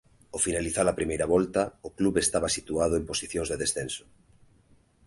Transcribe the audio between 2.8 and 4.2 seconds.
en posicións de descenso.